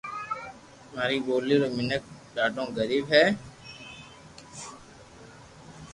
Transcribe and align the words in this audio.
ماري 0.93 1.17
ٻولي 1.25 1.55
رو 1.61 1.67
مينک 1.77 2.03
ڌاڌو 2.35 2.65
غريب 2.77 3.03
ھي 3.13 3.23